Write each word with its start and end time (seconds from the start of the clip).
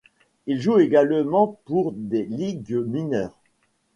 Il 0.47 0.59
joue 0.59 0.79
également 0.79 1.59
pour 1.65 1.91
des 1.91 2.25
ligues 2.25 2.75
mineures. 2.87 3.37